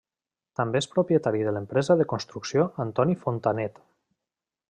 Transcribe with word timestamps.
També 0.59 0.79
és 0.83 0.87
propietari 0.93 1.43
de 1.47 1.53
l'empresa 1.57 1.97
de 2.01 2.09
construcció 2.15 2.67
Antoni 2.87 3.17
Fontanet. 3.27 3.77